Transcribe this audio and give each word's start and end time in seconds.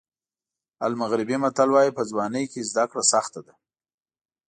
المغربي 0.87 1.35
متل 1.43 1.69
وایي 1.73 1.91
په 1.97 2.03
ځوانۍ 2.09 2.45
کې 2.51 2.61
زده 2.69 2.83
کړه 2.91 3.03
سخته 3.13 3.39
ده. 3.45 3.53